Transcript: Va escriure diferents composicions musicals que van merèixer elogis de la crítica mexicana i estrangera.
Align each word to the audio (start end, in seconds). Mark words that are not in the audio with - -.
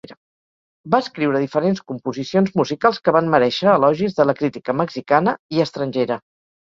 Va 0.93 1.01
escriure 1.03 1.41
diferents 1.43 1.83
composicions 1.91 2.55
musicals 2.61 3.01
que 3.07 3.13
van 3.17 3.29
merèixer 3.35 3.69
elogis 3.75 4.17
de 4.21 4.27
la 4.31 4.37
crítica 4.41 4.77
mexicana 4.81 5.37
i 5.59 5.63
estrangera. 5.67 6.19